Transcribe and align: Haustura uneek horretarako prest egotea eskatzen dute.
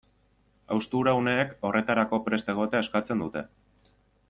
Haustura 0.75 1.13
uneek 1.19 1.51
horretarako 1.69 2.21
prest 2.29 2.51
egotea 2.55 2.83
eskatzen 2.87 3.23
dute. 3.25 3.45